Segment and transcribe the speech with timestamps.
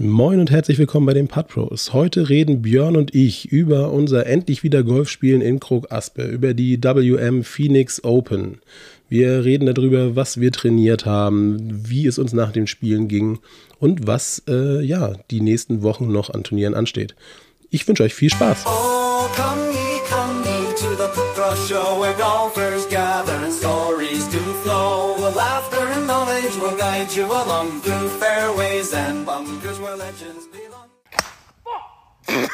[0.00, 1.92] Moin und herzlich willkommen bei den Putt Pros.
[1.92, 6.80] Heute reden Björn und ich über unser endlich wieder Golfspielen in Krog Aspe, über die
[6.80, 8.60] WM Phoenix Open.
[9.08, 11.58] Wir reden darüber, was wir trainiert haben,
[11.88, 13.40] wie es uns nach den Spielen ging
[13.80, 17.16] und was äh, ja die nächsten Wochen noch an Turnieren ansteht.
[17.70, 18.66] Ich wünsche euch viel Spaß.
[18.66, 20.58] Oh, come ye, come ye
[27.08, 30.88] guide you along through fairways and bunkers where legends belong.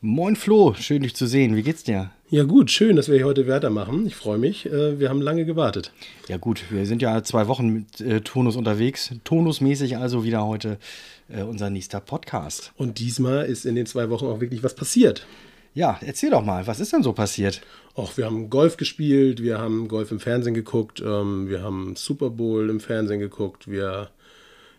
[0.00, 1.54] Moin Flo, schön dich zu sehen.
[1.54, 2.10] Wie geht's dir?
[2.28, 4.06] Ja gut, schön, dass wir hier heute weitermachen.
[4.06, 4.66] Ich freue mich.
[4.66, 5.92] Äh, wir haben lange gewartet.
[6.28, 9.14] Ja gut, wir sind ja zwei Wochen mit äh, Tonus unterwegs.
[9.22, 10.78] Tonusmäßig also wieder heute
[11.28, 12.72] äh, unser nächster Podcast.
[12.76, 15.26] Und diesmal ist in den zwei Wochen auch wirklich was passiert.
[15.74, 17.62] Ja, erzähl doch mal, was ist denn so passiert?
[17.94, 22.30] Auch wir haben Golf gespielt, wir haben Golf im Fernsehen geguckt, ähm, wir haben Super
[22.30, 24.10] Bowl im Fernsehen geguckt, wir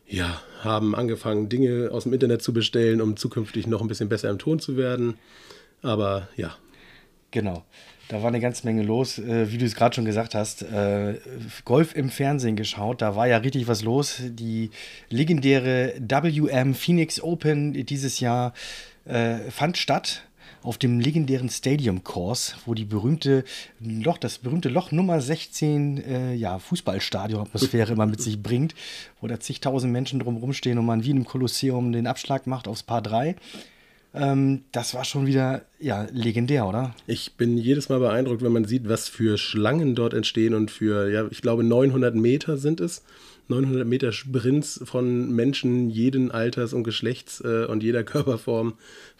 [0.07, 4.29] ja, haben angefangen, Dinge aus dem Internet zu bestellen, um zukünftig noch ein bisschen besser
[4.29, 5.15] im Ton zu werden.
[5.81, 6.55] Aber ja.
[7.31, 7.65] Genau.
[8.09, 10.61] Da war eine ganze Menge los, äh, wie du es gerade schon gesagt hast.
[10.61, 11.19] Äh,
[11.65, 14.21] Golf im Fernsehen geschaut, da war ja richtig was los.
[14.21, 14.69] Die
[15.09, 18.53] legendäre WM Phoenix Open dieses Jahr
[19.05, 20.23] äh, fand statt
[20.63, 23.43] auf dem legendären Stadium Course, wo die berühmte
[23.79, 28.73] Loch, das berühmte Loch Nummer 16, äh, ja, Fußballstadion-Atmosphäre immer mit sich bringt,
[29.21, 32.67] wo da zigtausend Menschen drumherum stehen und man wie in einem Kolosseum den Abschlag macht
[32.67, 33.35] aufs Paar 3.
[34.15, 36.95] Ähm, das war schon wieder ja, legendär, oder?
[37.07, 41.11] Ich bin jedes Mal beeindruckt, wenn man sieht, was für Schlangen dort entstehen und für,
[41.11, 43.03] ja, ich glaube, 900 Meter sind es.
[43.53, 48.73] 900 Meter Sprints von Menschen jeden Alters und Geschlechts äh, und jeder Körperform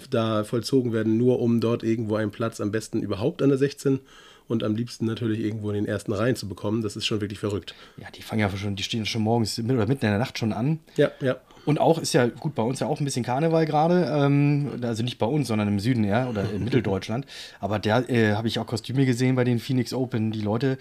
[0.10, 4.00] da vollzogen werden, nur um dort irgendwo einen Platz am besten überhaupt an der 16
[4.48, 6.82] und am liebsten natürlich irgendwo in den ersten Reihen zu bekommen.
[6.82, 7.76] Das ist schon wirklich verrückt.
[7.98, 10.54] Ja, die fangen ja schon, die stehen schon morgens oder mitten in der Nacht schon
[10.54, 10.80] an.
[10.98, 11.38] Ja, ja.
[11.66, 15.02] Und auch ist ja gut bei uns ja auch ein bisschen Karneval gerade, ähm, also
[15.02, 17.26] nicht bei uns, sondern im Süden ja oder in Mitteldeutschland.
[17.62, 20.32] Aber da äh, habe ich auch Kostüme gesehen bei den Phoenix Open.
[20.32, 20.78] Die Leute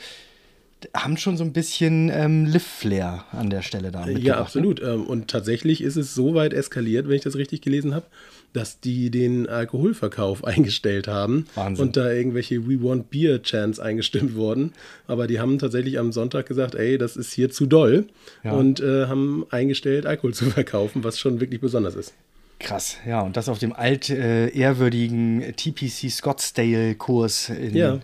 [0.95, 4.07] haben schon so ein bisschen ähm, Lift-Flair an der Stelle da.
[4.07, 4.37] Ja, ne?
[4.37, 4.83] absolut.
[4.83, 4.97] Ne?
[4.97, 8.07] Und tatsächlich ist es so weit eskaliert, wenn ich das richtig gelesen habe,
[8.53, 11.87] dass die den Alkoholverkauf eingestellt haben Wahnsinn.
[11.87, 14.73] und da irgendwelche We Want Beer Chants eingestimmt wurden.
[15.07, 18.07] Aber die haben tatsächlich am Sonntag gesagt, ey, das ist hier zu doll
[18.45, 18.53] ja.
[18.53, 22.15] und äh, haben eingestellt, Alkohol zu verkaufen, was schon wirklich besonders ist.
[22.59, 27.99] Krass, ja, und das auf dem alt äh, ehrwürdigen TPC Scottsdale-Kurs in ja.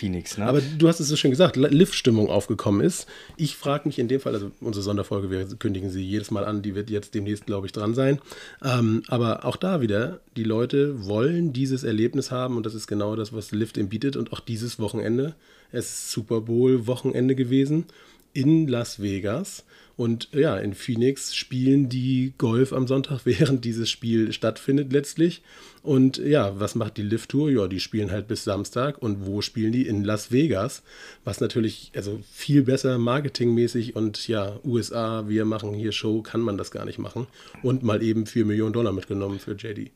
[0.00, 0.38] Phoenix.
[0.38, 0.46] Ne?
[0.46, 3.06] Aber du hast es so schön gesagt, Lift-Stimmung aufgekommen ist.
[3.36, 6.62] Ich frage mich in dem Fall, also unsere Sonderfolge, wir kündigen sie jedes Mal an,
[6.62, 8.18] die wird jetzt demnächst, glaube ich, dran sein.
[8.64, 13.14] Ähm, aber auch da wieder, die Leute wollen dieses Erlebnis haben und das ist genau
[13.14, 14.16] das, was Lift ihm bietet.
[14.16, 15.34] Und auch dieses Wochenende,
[15.70, 17.84] es ist Super Bowl-Wochenende gewesen
[18.32, 19.64] in Las Vegas.
[19.96, 25.42] Und ja, in Phoenix spielen die Golf am Sonntag, während dieses Spiel stattfindet letztlich.
[25.82, 27.50] Und ja, was macht die Lift-Tour?
[27.50, 29.02] Ja, die spielen halt bis Samstag.
[29.02, 29.86] Und wo spielen die?
[29.86, 30.82] In Las Vegas.
[31.24, 36.56] Was natürlich, also viel besser marketingmäßig und ja, USA, wir machen hier Show, kann man
[36.56, 37.26] das gar nicht machen.
[37.62, 39.90] Und mal eben 4 Millionen Dollar mitgenommen für JD.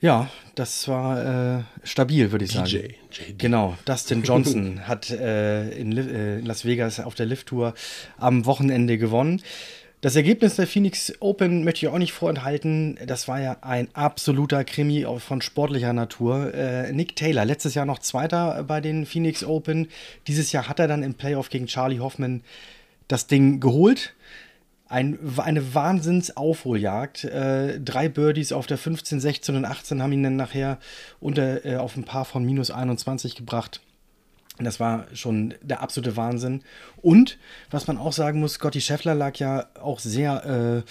[0.00, 2.68] Ja, das war äh, stabil, würde ich sagen.
[2.68, 2.76] DJ,
[3.10, 3.38] JD.
[3.38, 7.74] Genau, Dustin Johnson hat äh, in, äh, in, Las Vegas auf der Lift-Tour
[8.16, 9.42] am Wochenende gewonnen.
[10.00, 12.96] Das Ergebnis der Phoenix Open möchte ich auch nicht vorenthalten.
[13.04, 16.54] Das war ja ein absoluter Krimi von sportlicher Natur.
[16.54, 19.88] Äh, Nick Taylor, letztes Jahr noch Zweiter bei den Phoenix Open.
[20.28, 22.42] Dieses Jahr hat er dann im Playoff gegen Charlie Hoffman
[23.08, 24.14] das Ding geholt.
[24.88, 27.24] Ein, eine Wahnsinnsaufholjagd.
[27.24, 30.78] Äh, drei Birdies auf der 15, 16 und 18 haben ihn dann nachher
[31.20, 33.80] unter, äh, auf ein Paar von minus 21 gebracht.
[34.58, 36.62] Das war schon der absolute Wahnsinn.
[36.96, 37.38] Und
[37.70, 40.84] was man auch sagen muss, Scotty Scheffler lag ja auch sehr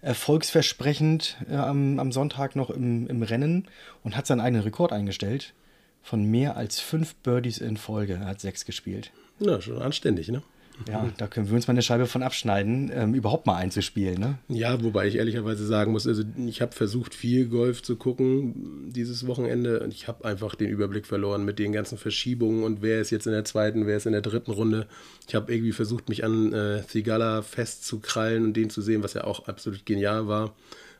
[0.00, 3.68] äh, erfolgsversprechend äh, am, am, Sonntag noch im, im Rennen
[4.02, 5.54] und hat seinen eigenen Rekord eingestellt
[6.02, 8.14] von mehr als fünf Birdies in Folge.
[8.14, 9.12] Er hat sechs gespielt.
[9.38, 10.42] Na, schon anständig, ne?
[10.88, 14.18] Ja, da können wir uns mal eine Scheibe von abschneiden, ähm, überhaupt mal einzuspielen.
[14.18, 14.38] Ne?
[14.48, 19.26] Ja, wobei ich ehrlicherweise sagen muss, also ich habe versucht, viel Golf zu gucken dieses
[19.26, 23.10] Wochenende und ich habe einfach den Überblick verloren mit den ganzen Verschiebungen und wer ist
[23.10, 24.86] jetzt in der zweiten, wer ist in der dritten Runde.
[25.28, 29.24] Ich habe irgendwie versucht, mich an äh, Thigala festzukrallen und den zu sehen, was ja
[29.24, 30.54] auch absolut genial war.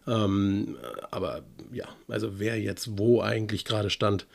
[0.06, 0.76] Ähm,
[1.10, 1.42] aber
[1.72, 4.26] ja, also wer jetzt wo eigentlich gerade stand,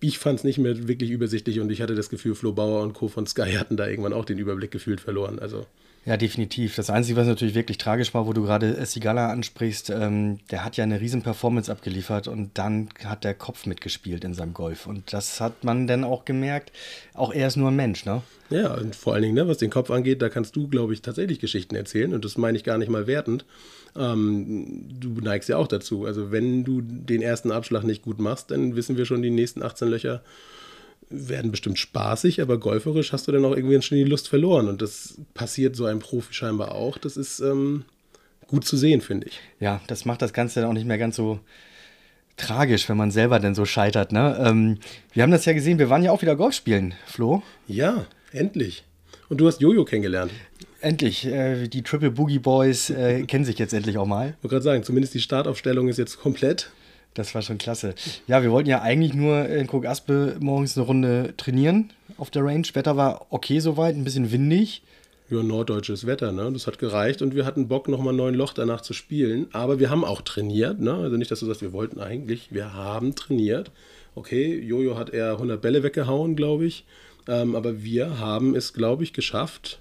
[0.00, 2.92] ich fand es nicht mehr wirklich übersichtlich und ich hatte das Gefühl, Flo Bauer und
[2.92, 3.08] Co.
[3.08, 5.38] von Sky hatten da irgendwann auch den Überblick gefühlt verloren.
[5.38, 5.66] Also
[6.04, 6.76] Ja, definitiv.
[6.76, 10.76] Das Einzige, was natürlich wirklich tragisch war, wo du gerade Sigala ansprichst, ähm, der hat
[10.76, 14.86] ja eine riesen Performance abgeliefert und dann hat der Kopf mitgespielt in seinem Golf.
[14.86, 16.72] Und das hat man dann auch gemerkt.
[17.14, 18.22] Auch er ist nur ein Mensch, ne?
[18.50, 21.00] Ja, und vor allen Dingen, ne, was den Kopf angeht, da kannst du, glaube ich,
[21.00, 22.12] tatsächlich Geschichten erzählen.
[22.12, 23.46] Und das meine ich gar nicht mal wertend.
[23.96, 26.06] Ähm, du neigst ja auch dazu.
[26.06, 29.62] Also, wenn du den ersten Abschlag nicht gut machst, dann wissen wir schon, die nächsten
[29.62, 30.22] 18 Löcher
[31.10, 34.68] werden bestimmt spaßig, aber golferisch hast du dann auch irgendwie schon die Lust verloren.
[34.68, 36.96] Und das passiert so einem Profi scheinbar auch.
[36.98, 37.84] Das ist ähm,
[38.46, 39.40] gut zu sehen, finde ich.
[39.60, 41.40] Ja, das macht das Ganze dann auch nicht mehr ganz so
[42.36, 44.12] tragisch, wenn man selber dann so scheitert.
[44.12, 44.36] Ne?
[44.42, 44.78] Ähm,
[45.12, 47.42] wir haben das ja gesehen, wir waren ja auch wieder Golf spielen, Flo.
[47.66, 48.84] Ja, endlich.
[49.28, 50.32] Und du hast Jojo kennengelernt.
[50.82, 51.24] Endlich.
[51.26, 54.34] Äh, die Triple Boogie Boys äh, kennen sich jetzt endlich auch mal.
[54.38, 56.70] Ich wollte gerade sagen, zumindest die Startaufstellung ist jetzt komplett.
[57.14, 57.94] Das war schon klasse.
[58.26, 62.44] Ja, wir wollten ja eigentlich nur in Krog Aspe morgens eine Runde trainieren auf der
[62.44, 62.66] Range.
[62.72, 64.82] Wetter war okay soweit, ein bisschen windig.
[65.30, 66.50] Ja, norddeutsches Wetter, ne?
[66.52, 69.46] Das hat gereicht und wir hatten Bock, nochmal neun Loch danach zu spielen.
[69.52, 70.94] Aber wir haben auch trainiert, ne?
[70.94, 73.70] Also nicht, dass du sagst, wir wollten eigentlich, wir haben trainiert.
[74.14, 76.84] Okay, Jojo hat eher 100 Bälle weggehauen, glaube ich.
[77.28, 79.80] Ähm, aber wir haben es, glaube ich, geschafft,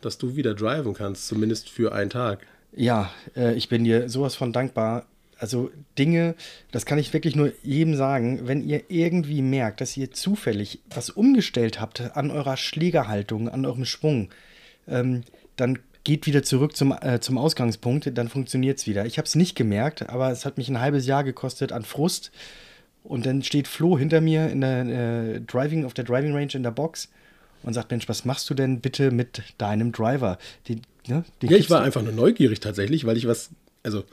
[0.00, 2.46] dass du wieder driven kannst, zumindest für einen Tag.
[2.74, 5.06] Ja, äh, ich bin dir sowas von dankbar.
[5.38, 6.34] Also Dinge,
[6.70, 11.08] das kann ich wirklich nur jedem sagen, wenn ihr irgendwie merkt, dass ihr zufällig was
[11.08, 14.28] umgestellt habt an eurer Schlägerhaltung, an eurem Schwung,
[14.86, 15.22] ähm,
[15.56, 19.06] dann geht wieder zurück zum, äh, zum Ausgangspunkt, dann funktioniert es wieder.
[19.06, 22.32] Ich habe es nicht gemerkt, aber es hat mich ein halbes Jahr gekostet an Frust.
[23.02, 26.62] Und dann steht Flo hinter mir in der äh, Driving, auf der Driving Range in
[26.62, 27.08] der Box
[27.62, 30.38] und sagt, Mensch, was machst du denn bitte mit deinem Driver?
[30.66, 30.76] Die,
[31.06, 33.50] ne, ja, ich war einfach nur neugierig tatsächlich, weil ich was,
[33.82, 34.04] also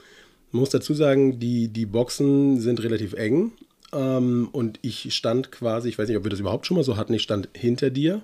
[0.52, 3.52] man muss dazu sagen, die, die Boxen sind relativ eng.
[3.92, 6.96] Ähm, und ich stand quasi, ich weiß nicht, ob wir das überhaupt schon mal so
[6.96, 8.22] hatten, ich stand hinter dir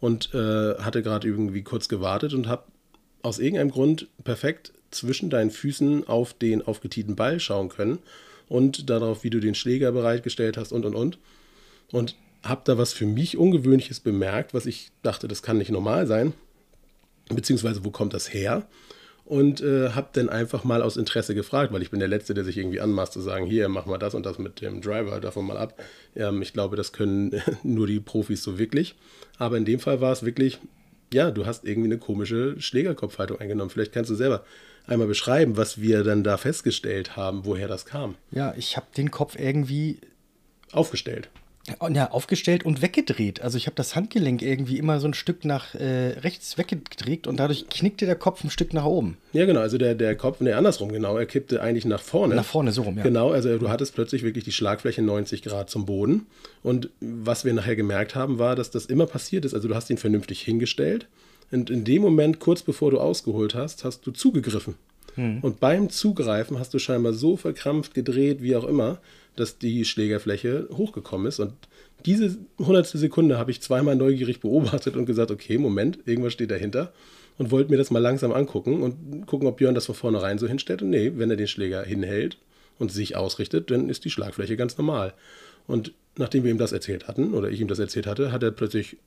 [0.00, 2.64] und äh, hatte gerade irgendwie kurz gewartet und habe
[3.22, 7.98] aus irgendeinem Grund perfekt zwischen deinen Füßen auf den aufgetieten Ball schauen können
[8.48, 11.18] und darauf, wie du den Schläger bereitgestellt hast und und und.
[11.90, 16.06] Und habe da was für mich Ungewöhnliches bemerkt, was ich dachte, das kann nicht normal
[16.06, 16.32] sein.
[17.28, 18.66] Beziehungsweise, wo kommt das her?
[19.24, 22.44] und äh, habe dann einfach mal aus Interesse gefragt, weil ich bin der Letzte, der
[22.44, 25.46] sich irgendwie anmaßt zu sagen, hier, mach mal das und das mit dem Driver davon
[25.46, 25.82] mal ab.
[26.14, 28.96] Ähm, ich glaube, das können nur die Profis so wirklich.
[29.38, 30.58] Aber in dem Fall war es wirklich,
[31.12, 33.70] ja, du hast irgendwie eine komische Schlägerkopfhaltung eingenommen.
[33.70, 34.44] Vielleicht kannst du selber
[34.86, 38.16] einmal beschreiben, was wir dann da festgestellt haben, woher das kam.
[38.30, 40.00] Ja, ich habe den Kopf irgendwie
[40.70, 41.30] aufgestellt.
[41.90, 43.40] Ja, aufgestellt und weggedreht.
[43.40, 47.38] Also ich habe das Handgelenk irgendwie immer so ein Stück nach äh, rechts weggedreht und
[47.38, 49.16] dadurch knickte der Kopf ein Stück nach oben.
[49.32, 49.60] Ja, genau.
[49.60, 51.16] Also der, der Kopf, ne, andersrum, genau.
[51.16, 52.34] Er kippte eigentlich nach vorne.
[52.34, 53.02] Nach vorne, so rum, ja.
[53.02, 56.26] Genau, also du hattest plötzlich wirklich die Schlagfläche 90 Grad zum Boden.
[56.62, 59.54] Und was wir nachher gemerkt haben, war, dass das immer passiert ist.
[59.54, 61.06] Also du hast ihn vernünftig hingestellt.
[61.50, 64.74] Und in dem Moment, kurz bevor du ausgeholt hast, hast du zugegriffen.
[65.14, 65.38] Hm.
[65.40, 68.98] Und beim Zugreifen hast du scheinbar so verkrampft gedreht, wie auch immer,
[69.36, 71.40] dass die Schlägerfläche hochgekommen ist.
[71.40, 71.52] Und
[72.06, 76.92] diese hundertstel Sekunde habe ich zweimal neugierig beobachtet und gesagt, okay, Moment, irgendwas steht dahinter.
[77.36, 80.46] Und wollte mir das mal langsam angucken und gucken, ob Björn das von vornherein so
[80.46, 80.82] hinstellt.
[80.82, 82.38] Und nee, wenn er den Schläger hinhält
[82.78, 85.14] und sich ausrichtet, dann ist die Schlagfläche ganz normal.
[85.66, 88.52] Und nachdem wir ihm das erzählt hatten, oder ich ihm das erzählt hatte, hat er
[88.52, 88.98] plötzlich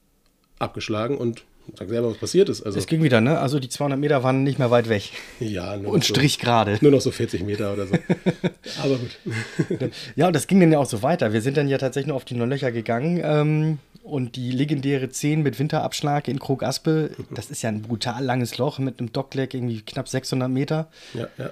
[0.59, 1.43] abgeschlagen und
[1.75, 2.63] Sag selber, was passiert ist.
[2.63, 3.39] Also, es ging wieder, ne?
[3.39, 5.11] Also die 200 Meter waren nicht mehr weit weg.
[5.39, 6.77] Ja, nur Und Strich so, gerade.
[6.81, 7.95] Nur noch so 40 Meter oder so.
[8.83, 9.91] Aber gut.
[10.15, 11.33] ja, und das ging dann ja auch so weiter.
[11.33, 13.21] Wir sind dann ja tatsächlich nur auf die neun Löcher gegangen.
[13.23, 18.23] Ähm, und die legendäre 10 mit Winterabschlag in Krog Aspe, das ist ja ein brutal
[18.23, 20.87] langes Loch mit einem Dockleg, irgendwie knapp 600 Meter.
[21.13, 21.49] Ja, ja.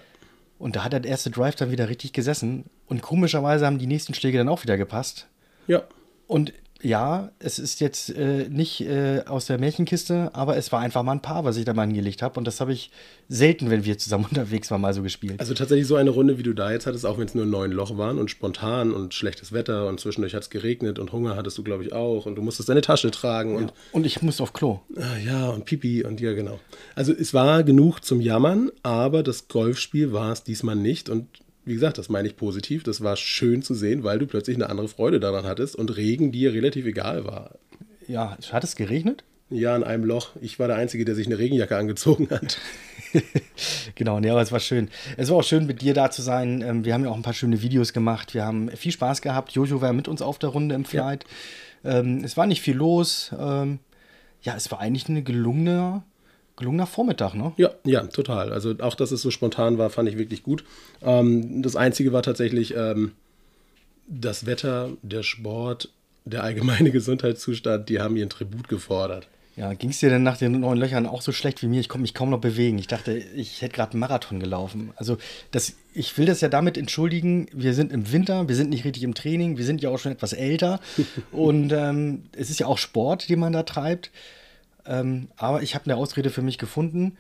[0.58, 2.66] Und da hat der erste Drive dann wieder richtig gesessen.
[2.88, 5.28] Und komischerweise haben die nächsten Schläge dann auch wieder gepasst.
[5.68, 5.84] Ja.
[6.28, 6.54] Und
[6.86, 11.14] ja, es ist jetzt äh, nicht äh, aus der Märchenkiste, aber es war einfach mal
[11.14, 12.38] ein Paar, was ich da mal hingelegt habe.
[12.38, 12.92] Und das habe ich
[13.28, 15.40] selten, wenn wir zusammen unterwegs waren, mal so gespielt.
[15.40, 17.72] Also tatsächlich so eine Runde, wie du da jetzt hattest, auch wenn es nur neun
[17.72, 21.58] Loch waren und spontan und schlechtes Wetter und zwischendurch hat es geregnet und Hunger hattest
[21.58, 22.28] du, glaube ich, auch.
[22.28, 23.54] Und du musstest deine Tasche tragen.
[23.54, 23.58] Ja.
[23.58, 24.82] Und, und ich musste auf Klo.
[24.96, 26.60] Ah, ja, und Pipi und ja, genau.
[26.94, 31.10] Also es war genug zum Jammern, aber das Golfspiel war es diesmal nicht.
[31.10, 31.28] Und
[31.66, 32.84] wie gesagt, das meine ich positiv.
[32.84, 36.32] Das war schön zu sehen, weil du plötzlich eine andere Freude daran hattest und Regen
[36.32, 37.56] dir relativ egal war.
[38.08, 39.24] Ja, hat es geregnet?
[39.50, 40.30] Ja, in einem Loch.
[40.42, 42.58] Ich war der Einzige, der sich eine Regenjacke angezogen hat.
[43.96, 44.90] genau, nee, aber es war schön.
[45.18, 46.62] Es war auch schön, mit dir da zu sein.
[46.62, 48.34] Ähm, wir haben ja auch ein paar schöne Videos gemacht.
[48.34, 49.52] Wir haben viel Spaß gehabt.
[49.52, 51.26] Jojo war mit uns auf der Runde im Flight.
[51.84, 52.00] Ja.
[52.00, 53.32] Ähm, es war nicht viel los.
[53.38, 53.80] Ähm,
[54.42, 56.04] ja, es war eigentlich eine gelungene
[56.58, 57.54] gelungener Vormittag, ne?
[57.58, 58.54] Ja, ja, total.
[58.54, 60.64] Also auch, dass es so spontan war, fand ich wirklich gut.
[61.02, 63.12] Ähm, das Einzige war tatsächlich ähm,
[64.08, 65.90] das Wetter, der Sport,
[66.24, 69.28] der allgemeine Gesundheitszustand, die haben ihren Tribut gefordert.
[69.58, 71.80] Ja, ging es dir denn nach den neuen Löchern auch so schlecht wie mir?
[71.80, 72.78] Ich konnte mich kaum noch bewegen.
[72.78, 74.92] Ich dachte, ich hätte gerade einen Marathon gelaufen.
[74.98, 75.18] Also,
[75.52, 79.04] das, ich will das ja damit entschuldigen, wir sind im Winter, wir sind nicht richtig
[79.04, 80.82] im Training, wir sind ja auch schon etwas älter.
[81.32, 84.12] und ähm, es ist ja auch Sport, den man da treibt.
[84.86, 87.18] Ähm, aber ich habe eine Ausrede für mich gefunden.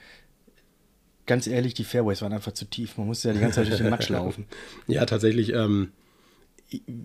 [1.25, 2.97] Ganz ehrlich, die Fairways waren einfach zu tief.
[2.97, 4.45] Man musste ja die ganze Zeit durch den Matsch laufen.
[4.87, 5.53] Ja, tatsächlich.
[5.53, 5.91] Ähm,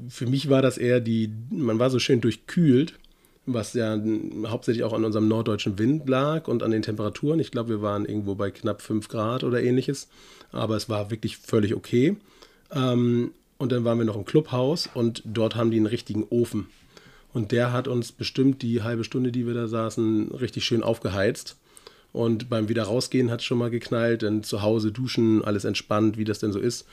[0.09, 2.99] für mich war das eher die, man war so schön durchkühlt
[3.47, 3.99] was ja
[4.47, 7.41] hauptsächlich auch an unserem norddeutschen Wind lag und an den Temperaturen.
[7.41, 10.09] Ich glaube, wir waren irgendwo bei knapp 5 Grad oder ähnliches,
[10.53, 12.17] aber es war wirklich völlig okay.
[12.73, 16.69] Ähm, und dann waren wir noch im Clubhaus und dort haben die einen richtigen Ofen.
[17.33, 21.57] Und der hat uns bestimmt die halbe Stunde, die wir da saßen, richtig schön aufgeheizt.
[22.13, 26.19] Und beim Wieder rausgehen hat es schon mal geknallt, dann zu Hause duschen, alles entspannt,
[26.19, 26.87] wie das denn so ist.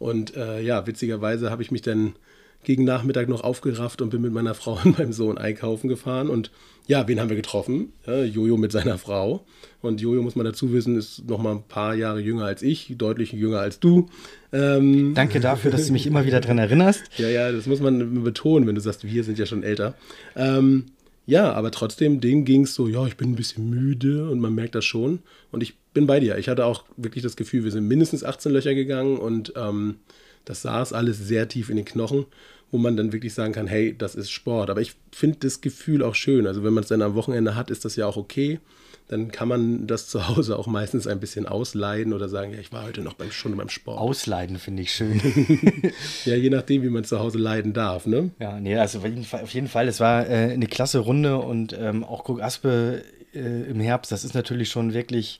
[0.00, 2.14] Und äh, ja, witzigerweise habe ich mich dann
[2.64, 6.28] gegen Nachmittag noch aufgerafft und bin mit meiner Frau und meinem Sohn einkaufen gefahren.
[6.28, 6.50] Und
[6.86, 7.92] ja, wen haben wir getroffen?
[8.06, 9.46] Ja, Jojo mit seiner Frau.
[9.80, 12.94] Und Jojo, muss man dazu wissen, ist noch mal ein paar Jahre jünger als ich,
[12.96, 14.08] deutlich jünger als du.
[14.52, 17.02] Ähm, Danke dafür, dass du mich immer wieder daran erinnerst.
[17.16, 19.94] ja, ja, das muss man betonen, wenn du sagst, wir sind ja schon älter.
[20.36, 20.86] Ähm,
[21.26, 24.54] ja, aber trotzdem, dem ging es so, ja, ich bin ein bisschen müde und man
[24.54, 25.20] merkt das schon.
[25.50, 26.36] Und ich bin bei dir.
[26.36, 29.96] Ich hatte auch wirklich das Gefühl, wir sind mindestens 18 Löcher gegangen und ähm,
[30.44, 32.26] das saß alles sehr tief in den Knochen
[32.74, 34.68] wo man dann wirklich sagen kann, hey, das ist Sport.
[34.68, 36.44] Aber ich finde das Gefühl auch schön.
[36.44, 38.58] Also wenn man es dann am Wochenende hat, ist das ja auch okay.
[39.06, 42.72] Dann kann man das zu Hause auch meistens ein bisschen ausleiden oder sagen, ja, ich
[42.72, 44.00] war heute noch beim, schon beim Sport.
[44.00, 45.20] Ausleiden finde ich schön.
[46.24, 48.32] ja, je nachdem, wie man zu Hause leiden darf, ne?
[48.40, 51.36] Ja, nee, also auf jeden Fall, auf jeden Fall es war äh, eine klasse Runde
[51.36, 55.38] und ähm, auch Guck Aspe äh, im Herbst, das ist natürlich schon wirklich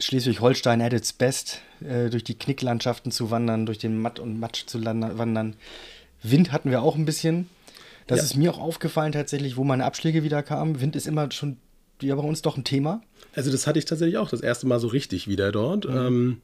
[0.00, 4.66] Schleswig-Holstein at its best, äh, durch die Knicklandschaften zu wandern, durch den Matt und Matsch
[4.66, 5.56] zu wandern.
[6.22, 7.48] Wind hatten wir auch ein bisschen.
[8.06, 8.24] Das ja.
[8.24, 10.80] ist mir auch aufgefallen tatsächlich, wo meine Abschläge wieder kamen.
[10.80, 11.58] Wind ist immer schon
[12.02, 13.02] ja bei uns doch ein Thema.
[13.34, 15.88] Also das hatte ich tatsächlich auch das erste Mal so richtig wieder dort.
[15.88, 15.96] Mhm.
[15.96, 16.40] Ähm,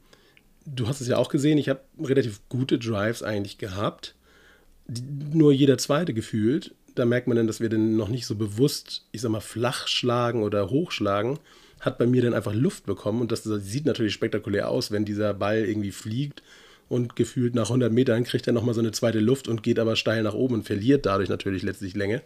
[0.65, 4.15] du hast es ja auch gesehen, ich habe relativ gute Drives eigentlich gehabt.
[4.87, 6.73] Die, nur jeder zweite gefühlt.
[6.95, 9.87] Da merkt man dann, dass wir dann noch nicht so bewusst, ich sag mal, flach
[9.87, 11.39] schlagen oder hochschlagen.
[11.79, 15.33] Hat bei mir dann einfach Luft bekommen und das, sieht natürlich spektakulär aus, wenn dieser
[15.33, 16.41] Ball irgendwie fliegt
[16.89, 19.95] und gefühlt nach 100 Metern kriegt er nochmal so eine zweite Luft und geht aber
[19.95, 22.21] steil nach oben und verliert dadurch natürlich letztlich Länge.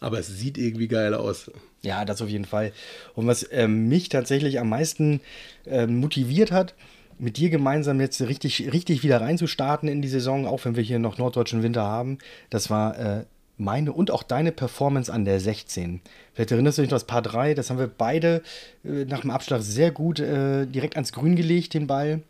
[0.00, 1.50] Aber es sieht irgendwie geil aus.
[1.82, 2.72] Ja, das auf jeden Fall.
[3.14, 5.20] Und was äh, mich tatsächlich am meisten
[5.64, 6.74] äh, motiviert hat,
[7.18, 10.98] mit dir gemeinsam jetzt richtig, richtig wieder reinzustarten in die Saison, auch wenn wir hier
[10.98, 12.18] noch norddeutschen Winter haben,
[12.50, 13.24] das war äh,
[13.56, 16.00] meine und auch deine Performance an der 16.
[16.32, 18.42] Vielleicht erinnerst du dich noch das Paar 3, das haben wir beide
[18.84, 22.22] äh, nach dem Abschlag sehr gut äh, direkt ans Grün gelegt, den Ball.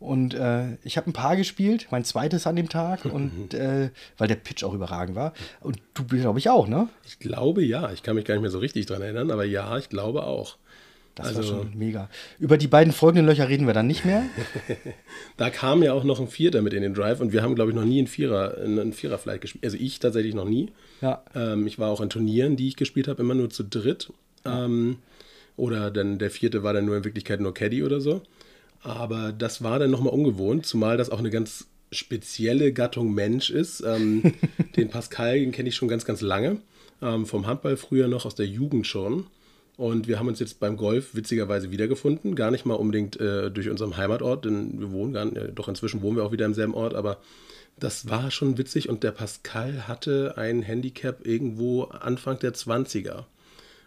[0.00, 4.28] Und äh, ich habe ein paar gespielt, mein zweites an dem Tag, und äh, weil
[4.28, 5.32] der Pitch auch überragend war.
[5.60, 6.88] Und du, glaube ich, auch, ne?
[7.06, 7.90] Ich glaube ja.
[7.92, 10.56] Ich kann mich gar nicht mehr so richtig dran erinnern, aber ja, ich glaube auch.
[11.14, 12.08] Das also, war schon mega.
[12.40, 14.24] Über die beiden folgenden Löcher reden wir dann nicht mehr.
[15.36, 17.70] da kam ja auch noch ein Vierter mit in den Drive und wir haben, glaube
[17.70, 19.64] ich, noch nie einen Vierer, einen Vierer vielleicht gespielt.
[19.64, 20.72] Also ich tatsächlich noch nie.
[21.00, 21.22] Ja.
[21.34, 24.12] Ähm, ich war auch in Turnieren, die ich gespielt habe, immer nur zu dritt.
[24.44, 24.96] Ähm,
[25.56, 28.22] oder dann der vierte war dann nur in Wirklichkeit nur Caddy oder so.
[28.82, 33.82] Aber das war dann nochmal ungewohnt, zumal das auch eine ganz spezielle Gattung Mensch ist.
[33.86, 34.34] Ähm,
[34.76, 36.58] den Pascal, den kenne ich schon ganz, ganz lange.
[37.00, 39.26] Ähm, vom Handball früher noch, aus der Jugend schon.
[39.76, 42.36] Und wir haben uns jetzt beim Golf witzigerweise wiedergefunden.
[42.36, 45.68] Gar nicht mal unbedingt äh, durch unseren Heimatort, denn wir wohnen gar nicht, äh, doch
[45.68, 47.18] inzwischen wohnen wir auch wieder im selben Ort, aber
[47.78, 48.88] das war schon witzig.
[48.88, 53.24] Und der Pascal hatte ein Handicap irgendwo Anfang der 20er.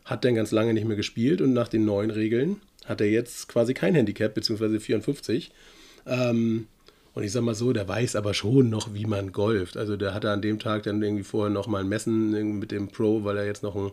[0.04, 3.48] Hat dann ganz lange nicht mehr gespielt und nach den neuen Regeln hat er jetzt
[3.48, 5.52] quasi kein Handicap, beziehungsweise 54.
[6.06, 6.68] Ähm,
[7.14, 9.78] und ich sag mal so, der weiß aber schon noch, wie man golft.
[9.78, 12.90] Also der hatte an dem Tag dann irgendwie vorher noch mal ein Messen mit dem
[12.90, 13.92] Pro, weil er jetzt noch ein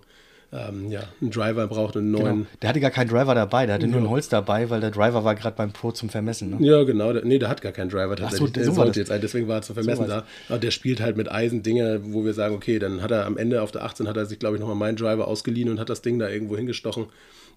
[0.52, 2.24] ähm, ja, einen Driver braucht, einen neuen.
[2.24, 2.46] Genau.
[2.62, 3.92] Der hatte gar keinen Driver dabei, der hatte ja.
[3.92, 6.50] nur ein Holz dabei, weil der Driver war gerade beim Pro zum Vermessen.
[6.50, 6.66] Ne?
[6.66, 7.12] Ja, genau.
[7.12, 8.50] Der, nee, der hat gar keinen Driver tatsächlich.
[8.50, 10.24] Ach so, der so sollte jetzt ein, deswegen war er zum Vermessen so da.
[10.48, 13.36] Aber der spielt halt mit Eisen Dinge, wo wir sagen, okay, dann hat er am
[13.36, 15.90] Ende auf der 18 hat er sich, glaube ich, nochmal meinen Driver ausgeliehen und hat
[15.90, 17.06] das Ding da irgendwo hingestochen.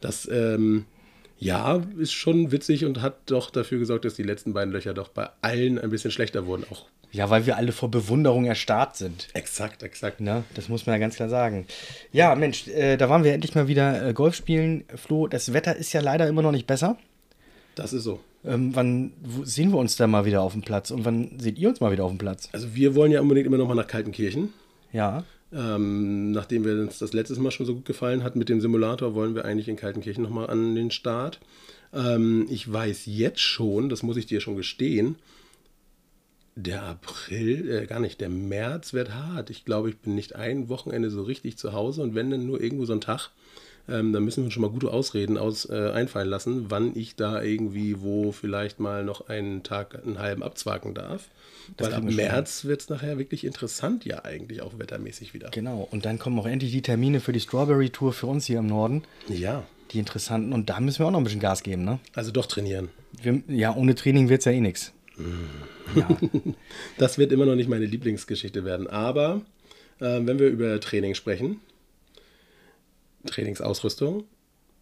[0.02, 0.86] Das, ähm,
[1.40, 5.10] ja, ist schon witzig und hat doch dafür gesorgt, dass die letzten beiden Löcher doch
[5.10, 6.66] bei allen ein bisschen schlechter wurden.
[6.72, 9.28] Auch ja, weil wir alle vor Bewunderung erstarrt sind.
[9.34, 10.22] Exakt, exakt.
[10.22, 10.44] Ne?
[10.54, 11.66] Das muss man ja ganz klar sagen.
[12.12, 14.84] Ja, Mensch, äh, da waren wir endlich mal wieder äh, Golf spielen.
[14.96, 16.98] Flo, das Wetter ist ja leider immer noch nicht besser.
[17.76, 18.20] Das ist so.
[18.46, 19.12] Ähm, wann
[19.44, 21.92] sehen wir uns da mal wieder auf dem Platz und wann seht ihr uns mal
[21.92, 22.50] wieder auf dem Platz?
[22.52, 24.54] Also wir wollen ja unbedingt immer noch mal nach Kaltenkirchen.
[24.94, 25.24] Ja.
[25.54, 29.16] Ähm, nachdem wir uns das letztes Mal schon so gut gefallen hat mit dem Simulator,
[29.16, 31.40] wollen wir eigentlich in Kaltenkirchen nochmal an den Start.
[31.94, 35.16] Ähm, ich weiß jetzt schon, das muss ich dir schon gestehen,
[36.58, 39.50] der April, äh, gar nicht, der März wird hart.
[39.50, 42.62] Ich glaube, ich bin nicht ein Wochenende so richtig zu Hause und wenn dann nur
[42.62, 43.30] irgendwo so ein Tag.
[43.90, 47.16] Ähm, da müssen wir uns schon mal gute Ausreden aus, äh, einfallen lassen, wann ich
[47.16, 51.30] da irgendwie wo vielleicht mal noch einen Tag, einen halben abzwacken darf.
[51.78, 55.52] Das Weil ab März wird es nachher wirklich interessant, ja, eigentlich auch wettermäßig wieder.
[55.52, 58.60] Genau, und dann kommen auch endlich die Termine für die Strawberry Tour für uns hier
[58.60, 59.04] im Norden.
[59.30, 59.64] Ja.
[59.92, 62.00] Die interessanten, und da müssen wir auch noch ein bisschen Gas geben, ne?
[62.14, 62.90] Also doch trainieren.
[63.22, 64.92] Wir, ja, ohne Training wird es ja eh nichts.
[65.96, 66.18] Ja.
[66.98, 68.88] das wird immer noch nicht meine Lieblingsgeschichte werden.
[68.88, 69.42] Aber
[70.00, 71.62] äh, wenn wir über Training sprechen,
[73.26, 74.26] Trainingsausrüstung,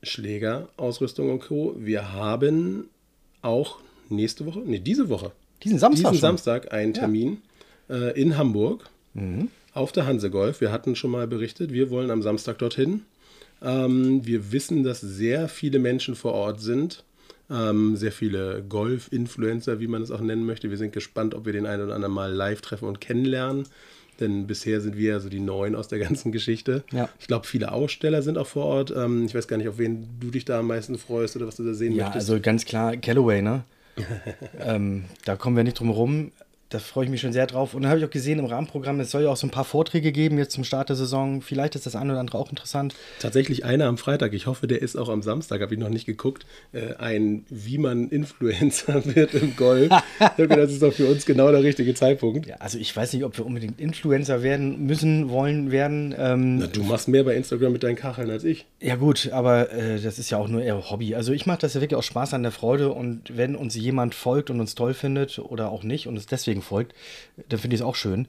[0.04, 1.75] Schlägerausrüstung und Co.
[1.77, 2.89] Wir haben
[3.42, 5.32] auch nächste Woche, nee, diese Woche,
[5.63, 7.42] diesen Samstag, diesen Samstag einen Termin
[7.89, 8.10] ja.
[8.10, 9.50] äh, in Hamburg mhm.
[9.74, 10.62] auf der Hansegolf.
[10.62, 13.01] Wir hatten schon mal berichtet, wir wollen am Samstag dorthin.
[13.62, 17.04] Ähm, wir wissen, dass sehr viele Menschen vor Ort sind.
[17.50, 20.70] Ähm, sehr viele Golf-Influencer, wie man es auch nennen möchte.
[20.70, 23.68] Wir sind gespannt, ob wir den einen oder anderen mal live treffen und kennenlernen.
[24.20, 26.84] Denn bisher sind wir ja so die Neuen aus der ganzen Geschichte.
[26.92, 27.10] Ja.
[27.20, 28.94] Ich glaube, viele Aussteller sind auch vor Ort.
[28.96, 31.58] Ähm, ich weiß gar nicht, auf wen du dich da am meisten freust oder was
[31.58, 32.28] du da sehen ja, möchtest.
[32.30, 33.64] Ja, also ganz klar Callaway, ne?
[34.60, 36.32] ähm, da kommen wir nicht drum herum
[36.75, 37.74] da freue ich mich schon sehr drauf.
[37.74, 39.63] Und dann habe ich auch gesehen im Rahmenprogramm, es soll ja auch so ein paar
[39.63, 41.41] Vorträge geben jetzt zum Start der Saison.
[41.41, 42.96] Vielleicht ist das eine oder andere auch interessant.
[43.20, 44.34] Tatsächlich einer am Freitag.
[44.34, 46.46] Ich hoffe, der ist auch am Samstag, habe ich noch nicht geguckt.
[46.74, 49.89] Äh, ein, wie man Influencer wird im Golf.
[50.38, 52.46] das ist doch für uns genau der richtige Zeitpunkt.
[52.46, 56.13] Ja, also ich weiß nicht, ob wir unbedingt Influencer werden müssen, wollen, werden.
[56.17, 58.65] Ähm, Na, du machst mehr bei Instagram mit deinen Kacheln als ich.
[58.82, 61.15] Ja gut, aber äh, das ist ja auch nur eher Hobby.
[61.15, 64.13] Also ich mache das ja wirklich aus Spaß an der Freude und wenn uns jemand
[64.13, 66.94] folgt und uns toll findet oder auch nicht und es deswegen deswegen folgt,
[67.50, 68.28] dann finde ich es auch schön.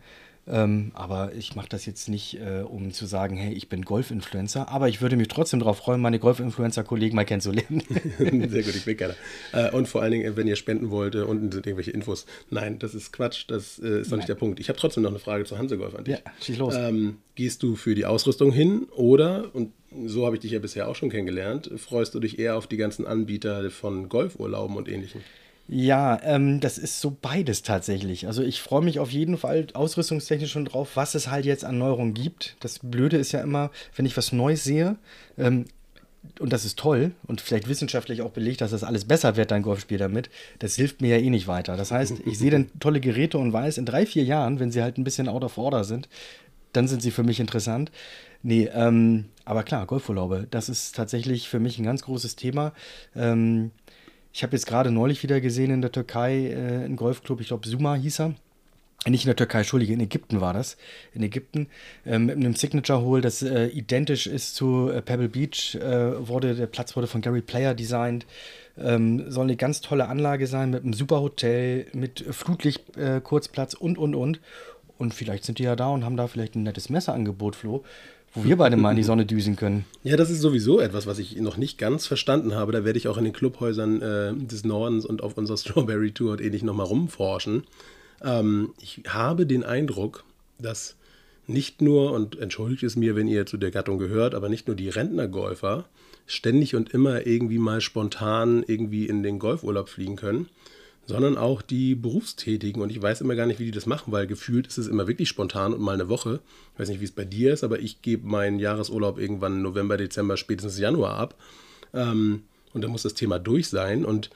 [0.48, 4.68] Ähm, aber ich mache das jetzt nicht, äh, um zu sagen, hey, ich bin Golf-Influencer,
[4.68, 7.82] aber ich würde mich trotzdem darauf freuen, meine Golf-Influencer-Kollegen mal kennenzulernen.
[8.18, 9.16] Sehr gut, ich will gerne.
[9.52, 12.26] Äh, und vor allen Dingen, wenn ihr spenden wollt, äh, unten sind irgendwelche Infos.
[12.48, 14.60] Nein, das ist Quatsch, das äh, ist doch nicht der Punkt.
[14.60, 16.14] Ich habe trotzdem noch eine Frage zu Hansegolf an dich.
[16.14, 16.76] Ja, schieß los.
[16.76, 19.72] Ähm, gehst du für die Ausrüstung hin oder, und
[20.06, 22.76] so habe ich dich ja bisher auch schon kennengelernt, freust du dich eher auf die
[22.76, 25.22] ganzen Anbieter von Golfurlauben und ähnlichem?
[25.68, 28.28] Ja, ähm, das ist so beides tatsächlich.
[28.28, 31.78] Also ich freue mich auf jeden Fall ausrüstungstechnisch schon drauf, was es halt jetzt an
[31.78, 32.56] Neuerungen gibt.
[32.60, 34.96] Das Blöde ist ja immer, wenn ich was Neues sehe,
[35.38, 35.64] ähm,
[36.40, 39.62] und das ist toll und vielleicht wissenschaftlich auch belegt, dass das alles besser wird, dein
[39.62, 41.76] Golfspiel damit, das hilft mir ja eh nicht weiter.
[41.76, 44.82] Das heißt, ich sehe dann tolle Geräte und weiß, in drei, vier Jahren, wenn sie
[44.82, 46.08] halt ein bisschen out of order sind,
[46.72, 47.90] dann sind sie für mich interessant.
[48.42, 52.72] Nee, ähm, aber klar, Golfurlaube, das ist tatsächlich für mich ein ganz großes Thema.
[53.14, 53.70] Ähm,
[54.36, 57.66] ich habe jetzt gerade neulich wieder gesehen in der Türkei äh, einen Golfclub, ich glaube
[57.66, 58.34] Suma hieß er.
[59.06, 60.76] Nicht in der Türkei, Entschuldige, in Ägypten war das.
[61.14, 61.68] In Ägypten
[62.04, 66.54] ähm, mit einem Signature Hole, das äh, identisch ist zu äh, Pebble Beach, äh, wurde
[66.54, 68.26] der Platz wurde von Gary Player designt.
[68.76, 73.22] Ähm, soll eine ganz tolle Anlage sein mit einem super Hotel, mit Flutlicht, äh,
[73.78, 74.40] und und und.
[74.98, 77.84] Und vielleicht sind die ja da und haben da vielleicht ein nettes Messerangebot, Flo
[78.36, 79.86] wo wir beide mal in die Sonne düsen können.
[80.04, 82.70] Ja, das ist sowieso etwas, was ich noch nicht ganz verstanden habe.
[82.70, 86.32] Da werde ich auch in den Clubhäusern äh, des Nordens und auf unserer Strawberry Tour
[86.32, 87.64] und ähnlich nochmal rumforschen.
[88.22, 90.24] Ähm, ich habe den Eindruck,
[90.58, 90.96] dass
[91.46, 94.76] nicht nur, und entschuldigt es mir, wenn ihr zu der Gattung gehört, aber nicht nur
[94.76, 95.86] die Rentnergolfer
[96.26, 100.48] ständig und immer irgendwie mal spontan irgendwie in den Golfurlaub fliegen können,
[101.06, 102.82] sondern auch die Berufstätigen.
[102.82, 105.06] Und ich weiß immer gar nicht, wie die das machen, weil gefühlt ist es immer
[105.06, 106.40] wirklich spontan und mal eine Woche.
[106.74, 109.96] Ich weiß nicht, wie es bei dir ist, aber ich gebe meinen Jahresurlaub irgendwann November,
[109.96, 111.36] Dezember, spätestens Januar ab.
[111.94, 112.42] Ähm,
[112.72, 114.04] und dann muss das Thema durch sein.
[114.04, 114.30] Und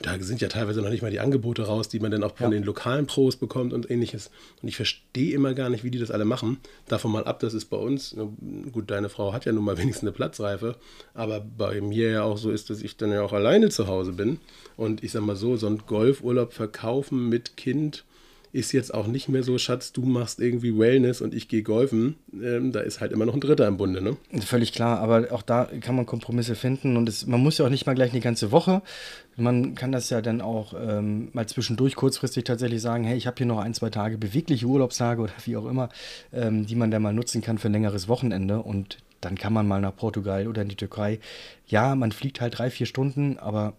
[0.00, 2.52] da sind ja teilweise noch nicht mal die Angebote raus, die man dann auch von
[2.52, 2.58] ja.
[2.58, 4.30] den lokalen Pros bekommt und ähnliches.
[4.62, 6.58] Und ich verstehe immer gar nicht, wie die das alle machen.
[6.86, 8.14] Davon mal ab, das ist bei uns,
[8.72, 10.76] gut, deine Frau hat ja nun mal wenigstens eine Platzreife,
[11.14, 14.12] aber bei mir ja auch so ist, dass ich dann ja auch alleine zu Hause
[14.12, 14.38] bin.
[14.76, 18.04] Und ich sag mal so, so ein Golfurlaub verkaufen mit Kind
[18.52, 22.16] ist jetzt auch nicht mehr so, Schatz, du machst irgendwie Wellness und ich gehe golfen.
[22.32, 24.16] Ähm, da ist halt immer noch ein Dritter im Bunde, ne?
[24.40, 27.70] Völlig klar, aber auch da kann man Kompromisse finden und es, man muss ja auch
[27.70, 28.82] nicht mal gleich eine ganze Woche.
[29.36, 33.36] Man kann das ja dann auch ähm, mal zwischendurch kurzfristig tatsächlich sagen, hey, ich habe
[33.36, 35.90] hier noch ein, zwei Tage bewegliche Urlaubstage oder wie auch immer,
[36.32, 39.66] ähm, die man dann mal nutzen kann für ein längeres Wochenende und dann kann man
[39.66, 41.18] mal nach Portugal oder in die Türkei.
[41.66, 43.74] Ja, man fliegt halt drei, vier Stunden, aber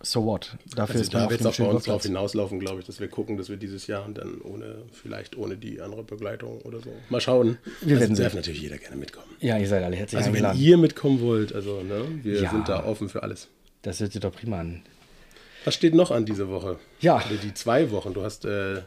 [0.00, 0.56] so what?
[0.74, 3.08] Dafür also ist da wird es auch bei uns drauf hinauslaufen, glaube ich, dass wir
[3.08, 6.90] gucken, dass wir dieses Jahr dann ohne, vielleicht ohne die andere Begleitung oder so.
[7.08, 7.58] Mal schauen.
[7.80, 9.26] Wir also werden darf natürlich jeder gerne mitkommen.
[9.40, 10.58] Ja, ihr seid alle herzlich also eingeladen.
[10.58, 13.48] wenn ihr mitkommen wollt, also ne, wir ja, sind da offen für alles.
[13.82, 14.82] Das hört sich doch prima an.
[15.64, 16.78] Was steht noch an diese Woche?
[17.00, 17.16] Ja.
[17.16, 18.14] Oder die zwei Wochen.
[18.14, 18.82] Du hast, äh, ich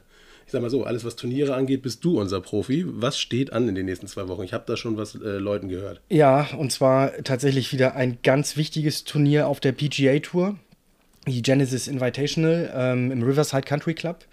[0.48, 2.86] sag mal so, alles was Turniere angeht, bist du unser Profi.
[2.88, 4.44] Was steht an in den nächsten zwei Wochen?
[4.44, 6.02] Ich habe da schon was äh, Leuten gehört.
[6.10, 10.58] Ja, und zwar tatsächlich wieder ein ganz wichtiges Turnier auf der PGA Tour
[11.28, 14.26] die Genesis Invitational ähm, im Riverside Country Club.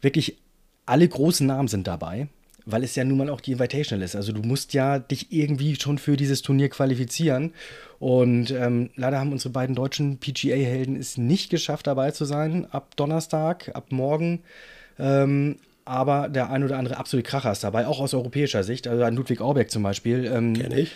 [0.00, 0.38] Wirklich
[0.86, 2.28] alle großen Namen sind dabei.
[2.66, 4.16] weil es ja nun mal auch die Invitational ist.
[4.16, 7.52] Also du musst ja dich irgendwie schon für dieses Turnier qualifizieren.
[7.98, 12.66] Und ähm, leider haben unsere beiden deutschen PGA-Helden es nicht geschafft, dabei zu sein.
[12.70, 14.40] Ab Donnerstag, ab morgen.
[14.98, 15.56] Ähm,
[15.90, 18.86] aber der ein oder andere absolute Kracher ist dabei, auch aus europäischer Sicht.
[18.86, 20.24] Also an Ludwig Aubeck zum Beispiel.
[20.24, 20.92] Ähm, Kenne ich.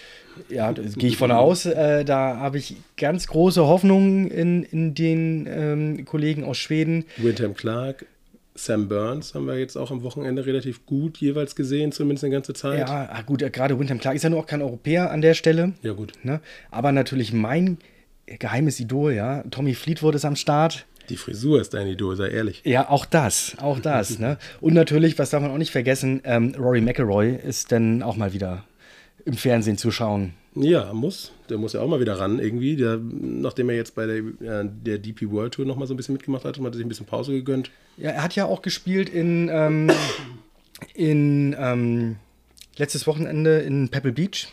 [0.48, 1.66] Ja, gehe ich von aus.
[1.66, 7.04] Äh, da habe ich ganz große Hoffnungen in, in den ähm, Kollegen aus Schweden.
[7.16, 8.06] Windham Clark,
[8.54, 12.54] Sam Burns haben wir jetzt auch am Wochenende relativ gut jeweils gesehen, zumindest eine ganze
[12.54, 12.78] Zeit.
[12.78, 15.72] Ja, ah, gut, gerade Windham Clark ist ja nur auch kein Europäer an der Stelle.
[15.82, 16.12] Ja, gut.
[16.22, 16.40] Ne?
[16.70, 17.78] Aber natürlich mein
[18.26, 19.42] geheimes Idol, ja.
[19.50, 20.86] Tommy Fleetwood ist am Start.
[21.08, 22.62] Die Frisur ist dein Idol, sei ehrlich.
[22.64, 24.18] Ja, auch das, auch das.
[24.18, 24.38] ne?
[24.60, 28.32] Und natürlich, was darf man auch nicht vergessen, ähm, Rory McElroy ist dann auch mal
[28.32, 28.64] wieder
[29.24, 30.34] im Fernsehen zu schauen.
[30.54, 31.32] Ja, muss.
[31.48, 32.76] Der muss ja auch mal wieder ran irgendwie.
[32.76, 35.96] Der, nachdem er jetzt bei der, äh, der DP World Tour noch mal so ein
[35.96, 37.70] bisschen mitgemacht hat, hat er sich ein bisschen Pause gegönnt.
[37.96, 39.90] Ja, er hat ja auch gespielt in, ähm,
[40.94, 42.16] in ähm,
[42.76, 44.48] letztes Wochenende in Pebble Beach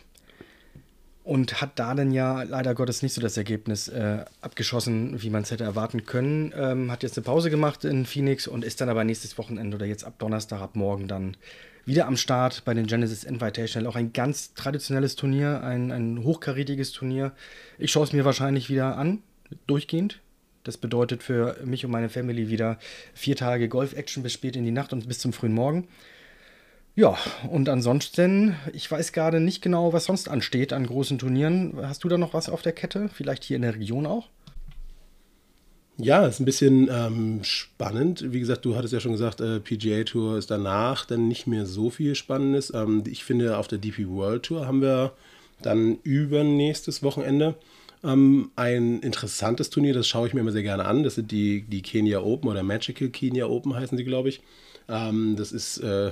[1.23, 5.43] und hat da dann ja leider Gottes nicht so das Ergebnis äh, abgeschossen, wie man
[5.43, 6.53] es hätte erwarten können.
[6.55, 9.85] Ähm, hat jetzt eine Pause gemacht in Phoenix und ist dann aber nächstes Wochenende oder
[9.85, 11.37] jetzt ab Donnerstag, ab morgen dann
[11.85, 13.87] wieder am Start bei den Genesis Invitational.
[13.87, 17.33] Auch ein ganz traditionelles Turnier, ein, ein hochkarätiges Turnier.
[17.77, 19.21] Ich schaue es mir wahrscheinlich wieder an,
[19.67, 20.19] durchgehend.
[20.63, 22.77] Das bedeutet für mich und meine Family wieder
[23.13, 25.87] vier Tage Golf-Action bis spät in die Nacht und bis zum frühen Morgen.
[26.95, 27.17] Ja,
[27.49, 31.73] und ansonsten, ich weiß gerade nicht genau, was sonst ansteht an großen Turnieren.
[31.81, 33.09] Hast du da noch was auf der Kette?
[33.13, 34.27] Vielleicht hier in der Region auch?
[35.97, 38.33] Ja, ist ein bisschen ähm, spannend.
[38.33, 41.65] Wie gesagt, du hattest ja schon gesagt, äh, PGA Tour ist danach dann nicht mehr
[41.65, 42.73] so viel Spannendes.
[42.73, 45.13] Ähm, ich finde, auf der DP World Tour haben wir
[45.61, 47.55] dann übernächstes Wochenende
[48.03, 49.93] ähm, ein interessantes Turnier.
[49.93, 51.03] Das schaue ich mir immer sehr gerne an.
[51.03, 54.41] Das sind die, die Kenya Open oder Magical Kenya Open heißen sie, glaube ich.
[54.89, 56.11] Ähm, das ist äh,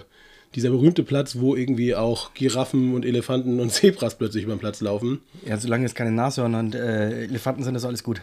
[0.55, 4.81] dieser berühmte Platz, wo irgendwie auch Giraffen und Elefanten und Zebras plötzlich über den Platz
[4.81, 5.21] laufen.
[5.45, 8.21] Ja, solange es keine Nashörner und äh, Elefanten sind, ist alles gut.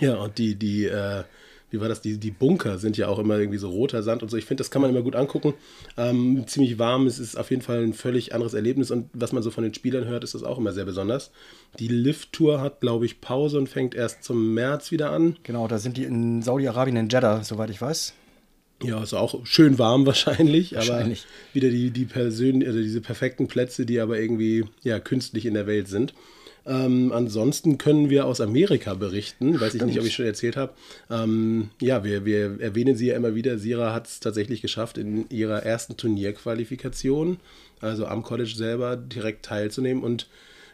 [0.00, 1.24] Ja, und die, die, äh,
[1.70, 4.28] wie war das, die, die Bunker sind ja auch immer irgendwie so roter Sand und
[4.28, 4.36] so.
[4.36, 5.54] Ich finde, das kann man immer gut angucken.
[5.96, 9.42] Ähm, ziemlich warm, es ist auf jeden Fall ein völlig anderes Erlebnis und was man
[9.42, 11.32] so von den Spielern hört, ist das auch immer sehr besonders.
[11.78, 15.36] Die Lift-Tour hat, glaube ich, Pause und fängt erst zum März wieder an.
[15.42, 18.14] Genau, da sind die in Saudi-Arabien in Jeddah, soweit ich weiß.
[18.82, 21.20] Ja, ist auch schön warm wahrscheinlich, wahrscheinlich.
[21.24, 25.54] aber wieder die, die Persön also diese perfekten Plätze, die aber irgendwie ja, künstlich in
[25.54, 26.12] der Welt sind.
[26.66, 29.60] Ähm, ansonsten können wir aus Amerika berichten.
[29.60, 30.72] Weiß ich nicht, ob ich schon erzählt habe.
[31.10, 33.58] Ähm, ja, wir, wir erwähnen sie ja immer wieder.
[33.58, 37.38] Sira hat es tatsächlich geschafft, in ihrer ersten Turnierqualifikation,
[37.80, 40.02] also am College selber, direkt teilzunehmen.
[40.02, 40.26] Und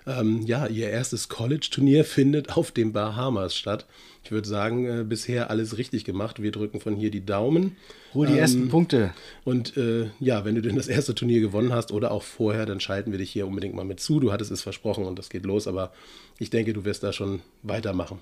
[0.06, 3.86] ähm, ja, ihr erstes College-Turnier findet auf den Bahamas statt.
[4.22, 6.42] Ich würde sagen, äh, bisher alles richtig gemacht.
[6.42, 7.76] Wir drücken von hier die Daumen.
[8.14, 9.12] Hol die ähm, ersten Punkte.
[9.44, 12.80] Und äh, ja, wenn du denn das erste Turnier gewonnen hast oder auch vorher, dann
[12.80, 14.20] schalten wir dich hier unbedingt mal mit zu.
[14.20, 15.92] Du hattest es versprochen und das geht los, aber
[16.38, 18.18] ich denke, du wirst da schon weitermachen.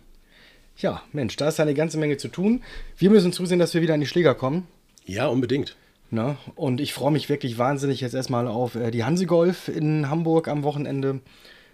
[0.76, 2.62] Ja, Mensch, da ist eine ganze Menge zu tun.
[2.96, 4.68] Wir müssen zusehen, dass wir wieder an die Schläger kommen.
[5.04, 5.76] Ja, unbedingt.
[6.11, 10.48] Na, und ich freue mich wirklich wahnsinnig jetzt erstmal auf äh, die Hansegolf in Hamburg
[10.48, 11.20] am Wochenende.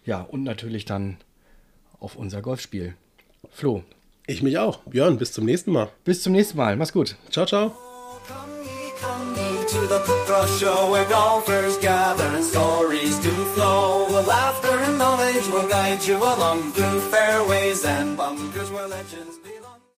[0.05, 1.19] Ja, und natürlich dann
[2.01, 2.95] auf unser Golfspiel.
[3.51, 3.85] Flo.
[4.27, 4.79] Ich mich auch.
[4.85, 5.91] Björn, bis zum nächsten Mal.
[6.05, 6.77] Bis zum nächsten Mal.
[6.77, 7.17] Mach's gut.
[7.31, 7.77] Ciao, ciao.
[9.75, 14.07] to the Brush Show where golfers gather and stories to flow.
[14.27, 19.44] Laughter and knowledge will guide you along through fairways and bunkers where legends.